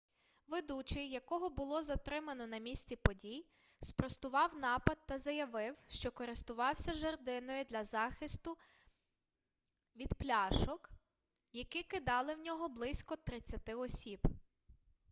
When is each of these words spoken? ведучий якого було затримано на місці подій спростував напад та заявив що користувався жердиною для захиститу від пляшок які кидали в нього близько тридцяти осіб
ведучий 0.47 1.09
якого 1.09 1.49
було 1.49 1.81
затримано 1.83 2.47
на 2.47 2.57
місці 2.57 2.95
подій 2.95 3.45
спростував 3.79 4.55
напад 4.55 4.97
та 5.07 5.17
заявив 5.17 5.77
що 5.87 6.11
користувався 6.11 6.93
жердиною 6.93 7.63
для 7.65 7.83
захиститу 7.83 8.57
від 9.95 10.13
пляшок 10.17 10.89
які 11.53 11.83
кидали 11.83 12.35
в 12.35 12.39
нього 12.39 12.69
близько 12.69 13.15
тридцяти 13.15 13.75
осіб 13.75 14.27